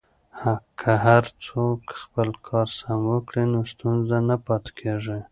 که 0.79 0.91
هر 1.05 1.23
څوک 1.45 1.81
خپل 2.01 2.29
کار 2.47 2.67
سم 2.79 2.99
وکړي 3.11 3.43
نو 3.53 3.59
ستونزه 3.71 4.17
نه 4.29 4.35
پاتې 4.45 4.71
کیږي. 4.79 5.19